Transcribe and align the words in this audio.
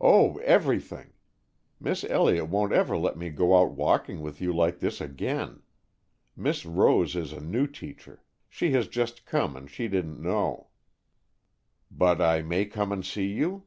"Oh, 0.00 0.36
everything. 0.44 1.14
Miss 1.80 2.04
Elliott 2.04 2.48
won't 2.48 2.72
ever 2.72 2.96
let 2.96 3.16
me 3.18 3.28
go 3.28 3.58
out 3.58 3.72
walking 3.72 4.20
with 4.20 4.40
you 4.40 4.52
like 4.54 4.78
this 4.78 5.00
again. 5.00 5.62
Miss 6.36 6.64
Rose 6.64 7.16
is 7.16 7.32
a 7.32 7.40
new 7.40 7.66
teacher. 7.66 8.22
She 8.48 8.70
has 8.74 8.86
just 8.86 9.26
come, 9.26 9.56
and 9.56 9.68
she 9.68 9.88
didn't 9.88 10.22
know." 10.22 10.68
"But 11.90 12.20
I 12.22 12.40
may 12.40 12.66
come 12.66 12.92
and 12.92 13.04
see 13.04 13.26
you?" 13.26 13.64